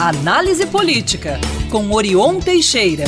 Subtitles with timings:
[0.00, 1.38] Análise Política,
[1.70, 3.04] com Orion Teixeira.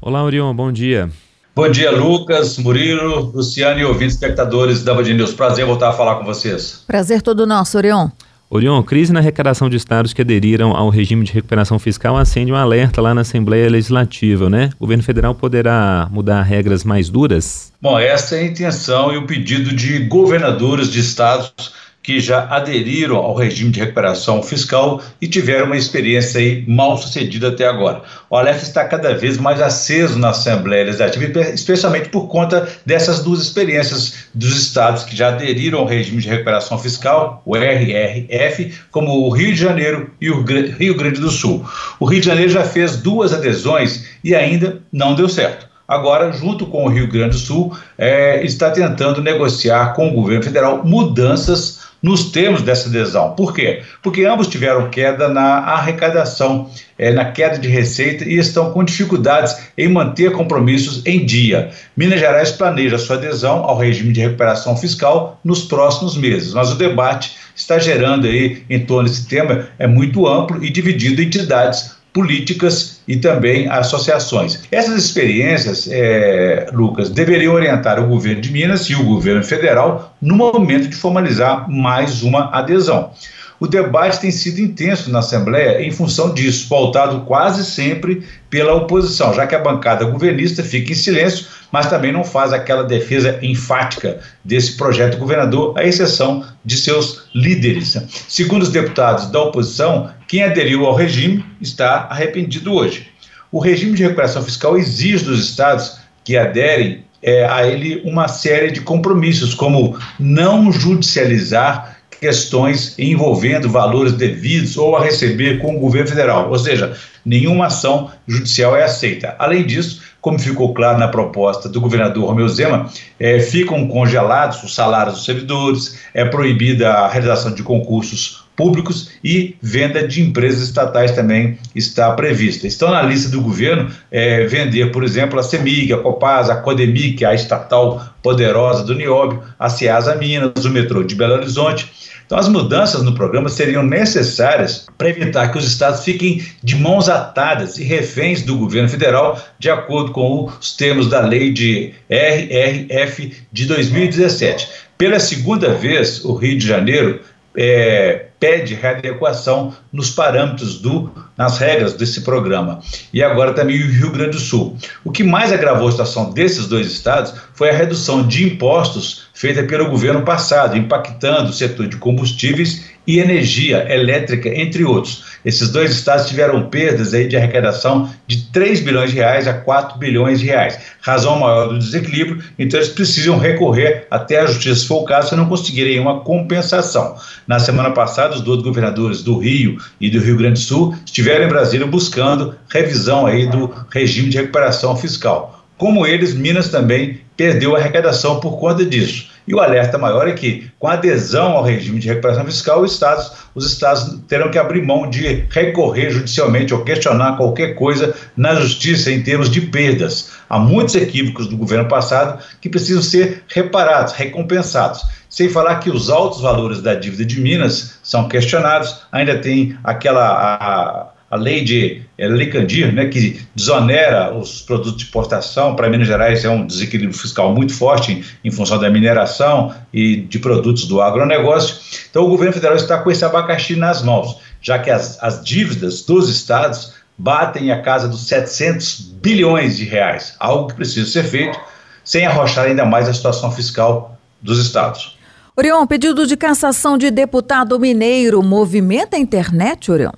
[0.00, 1.10] Olá, Orion, bom dia.
[1.54, 5.34] Bom dia, Lucas, Murilo, Luciano e ouvintes espectadores da Band News.
[5.34, 6.82] Prazer voltar a falar com vocês.
[6.86, 8.08] Prazer todo nosso, Orion.
[8.48, 12.56] Orion, crise na arrecadação de estados que aderiram ao regime de recuperação fiscal acende um
[12.56, 14.70] alerta lá na Assembleia Legislativa, né?
[14.76, 17.74] O governo federal poderá mudar regras mais duras?
[17.82, 21.74] Bom, essa é a intenção e o pedido de governadores de estados
[22.06, 27.48] que já aderiram ao regime de recuperação fiscal e tiveram uma experiência aí mal sucedida
[27.48, 28.00] até agora.
[28.30, 33.42] O alerta está cada vez mais aceso na Assembleia Legislativa, especialmente por conta dessas duas
[33.42, 39.30] experiências dos estados que já aderiram ao regime de recuperação fiscal, o RRF, como o
[39.30, 41.68] Rio de Janeiro e o Rio Grande do Sul.
[41.98, 45.66] O Rio de Janeiro já fez duas adesões e ainda não deu certo.
[45.88, 50.42] Agora, junto com o Rio Grande do Sul, é, está tentando negociar com o governo
[50.42, 53.32] federal mudanças nos termos dessa adesão.
[53.32, 53.82] Por quê?
[54.02, 59.56] Porque ambos tiveram queda na arrecadação, é, na queda de receita e estão com dificuldades
[59.76, 61.70] em manter compromissos em dia.
[61.96, 66.76] Minas Gerais planeja sua adesão ao regime de recuperação fiscal nos próximos meses, mas o
[66.76, 71.96] debate está gerando aí em torno desse tema é muito amplo e dividido em entidades
[72.12, 74.64] políticas e também associações.
[74.70, 80.34] Essas experiências, é, Lucas, deveriam orientar o governo de Minas e o governo federal no
[80.34, 83.12] momento de formalizar mais uma adesão.
[83.58, 89.32] O debate tem sido intenso na Assembleia em função disso, pautado quase sempre pela oposição,
[89.32, 94.20] já que a bancada governista fica em silêncio, mas também não faz aquela defesa enfática
[94.44, 97.96] desse projeto governador, à exceção de seus líderes.
[98.28, 103.08] Segundo os deputados da oposição, quem aderiu ao regime está arrependido hoje.
[103.50, 108.70] O regime de recuperação fiscal exige dos estados que aderem é, a ele uma série
[108.70, 116.08] de compromissos, como não judicializar questões envolvendo valores devidos ou a receber com o governo
[116.08, 119.36] federal, ou seja, nenhuma ação judicial é aceita.
[119.38, 124.74] Além disso, como ficou claro na proposta do governador Romeu Zema, é, ficam congelados os
[124.74, 131.12] salários dos servidores, é proibida a realização de concursos públicos e venda de empresas estatais
[131.12, 132.66] também está prevista.
[132.66, 137.24] Estão na lista do governo é, vender, por exemplo, a CEMIG, a Copasa, a Codemic,
[137.24, 141.88] a estatal poderosa do Nióbio, a Ciasa Minas, o metrô de Belo Horizonte.
[142.26, 147.08] Então, as mudanças no programa seriam necessárias para evitar que os estados fiquem de mãos
[147.08, 153.32] atadas e reféns do governo federal, de acordo com os termos da lei de RRF
[153.52, 154.68] de 2017.
[154.98, 157.20] Pela segunda vez, o Rio de Janeiro
[157.56, 162.80] é, pede readequação nos parâmetros do, nas regras desse programa.
[163.12, 164.76] E agora também o Rio Grande do Sul.
[165.04, 169.62] O que mais agravou a situação desses dois estados foi a redução de impostos feita
[169.64, 175.24] pelo governo passado, impactando o setor de combustíveis e energia elétrica, entre outros.
[175.44, 179.98] Esses dois estados tiveram perdas aí de arrecadação de 3 bilhões de reais a 4
[179.98, 180.78] bilhões de reais.
[181.02, 185.28] Razão maior do desequilíbrio, então eles precisam recorrer até a justiça, se for o caso,
[185.28, 187.14] se não conseguirem uma compensação.
[187.46, 191.44] Na semana passada, os dois governadores do Rio e do Rio Grande do Sul estiveram
[191.44, 195.64] em Brasília buscando revisão aí do regime de recuperação fiscal.
[195.76, 199.36] Como eles, Minas também perdeu a arrecadação por conta disso.
[199.46, 203.30] E o alerta maior é que, com adesão ao regime de recuperação fiscal, os estados,
[203.54, 209.10] os estados terão que abrir mão de recorrer judicialmente ou questionar qualquer coisa na justiça
[209.10, 210.30] em termos de perdas.
[210.50, 215.02] Há muitos equívocos do governo passado que precisam ser reparados, recompensados.
[215.28, 220.26] Sem falar que os altos valores da dívida de Minas são questionados, ainda tem aquela.
[220.26, 226.06] A, a lei de é, Licandir, né, que desonera os produtos de exportação, para Minas
[226.06, 230.86] Gerais é um desequilíbrio fiscal muito forte em, em, função da mineração e de produtos
[230.86, 231.76] do agronegócio.
[232.08, 236.02] Então o governo federal está com esse abacaxi nas mãos, já que as, as dívidas
[236.02, 241.58] dos estados batem a casa dos 700 bilhões de reais, algo que precisa ser feito
[242.04, 245.18] sem arrochar ainda mais a situação fiscal dos estados.
[245.56, 250.12] Orion, pedido de cassação de deputado mineiro movimenta a internet, Orion?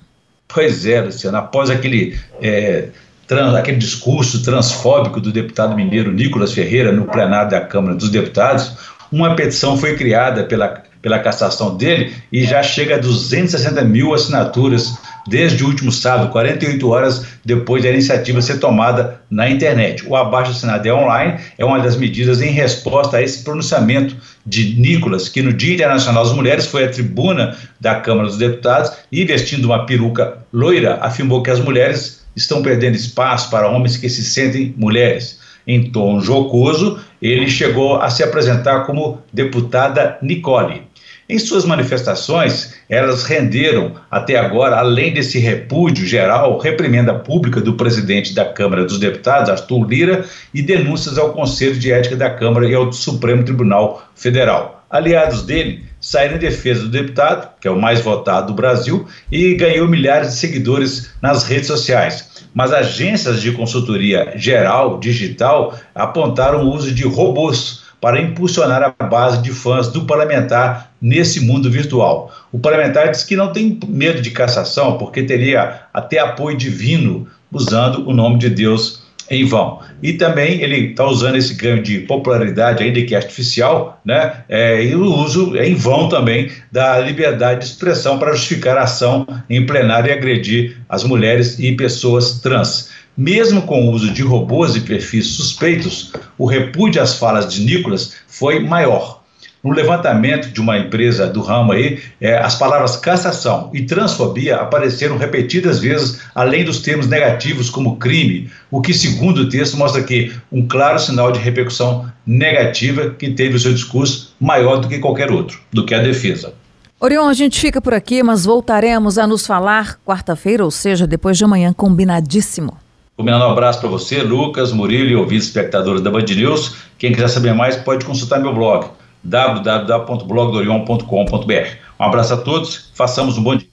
[0.51, 2.89] Pois é, Luciano, após aquele, é,
[3.27, 8.73] trans, aquele discurso transfóbico do deputado mineiro Nicolas Ferreira no plenário da Câmara dos Deputados,
[9.11, 14.97] uma petição foi criada pela, pela cassação dele e já chega a 260 mil assinaturas
[15.27, 20.03] desde o último sábado, 48 horas depois da iniciativa ser tomada na internet.
[20.07, 24.15] O abaixo assinado é online, é uma das medidas em resposta a esse pronunciamento
[24.45, 28.91] de Nicolas, que no Dia Internacional das Mulheres foi à tribuna da Câmara dos Deputados
[29.11, 34.09] e, vestindo uma peruca loira, afirmou que as mulheres estão perdendo espaço para homens que
[34.09, 35.39] se sentem mulheres.
[35.67, 40.88] Em tom jocoso, ele chegou a se apresentar como deputada Nicole.
[41.31, 48.33] Em suas manifestações, elas renderam até agora, além desse repúdio geral, reprimenda pública do presidente
[48.33, 52.73] da Câmara dos Deputados, Arthur Lira, e denúncias ao Conselho de Ética da Câmara e
[52.73, 54.83] ao Supremo Tribunal Federal.
[54.89, 59.53] Aliados dele saíram em defesa do deputado, que é o mais votado do Brasil, e
[59.53, 62.47] ganhou milhares de seguidores nas redes sociais.
[62.55, 69.41] Mas agências de consultoria geral, digital, apontaram o uso de robôs para impulsionar a base
[69.41, 72.31] de fãs do parlamentar nesse mundo virtual.
[72.51, 78.07] O parlamentar diz que não tem medo de cassação, porque teria até apoio divino usando
[78.07, 79.79] o nome de Deus em vão.
[80.01, 84.43] E também ele está usando esse ganho de popularidade, ainda que artificial, né?
[84.49, 88.83] É, e o uso é em vão também da liberdade de expressão para justificar a
[88.83, 92.89] ação em plenário e agredir as mulheres e pessoas trans.
[93.19, 98.15] Mesmo com o uso de robôs e perfis suspeitos, o repúdio às falas de Nicolas
[98.29, 99.21] foi maior.
[99.61, 105.17] No levantamento de uma empresa do ramo aí, é, as palavras cassação e transfobia apareceram
[105.17, 110.31] repetidas vezes, além dos termos negativos como crime, o que, segundo o texto, mostra que
[110.49, 115.29] um claro sinal de repercussão negativa que teve o seu discurso maior do que qualquer
[115.29, 116.53] outro, do que a defesa.
[117.01, 121.37] Orion, a gente fica por aqui, mas voltaremos a nos falar quarta-feira, ou seja, depois
[121.37, 122.77] de amanhã, combinadíssimo.
[123.19, 126.77] Um abraço para você, Lucas, Murilo e ouvintes espectadores da Band News.
[126.97, 128.87] Quem quiser saber mais pode consultar meu blog
[129.21, 131.75] www.blogdorion.com.br.
[131.99, 133.67] Um abraço a todos, façamos um bom dia.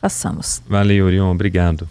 [0.00, 0.60] Façamos.
[0.68, 1.88] Valeu, Orion, obrigado.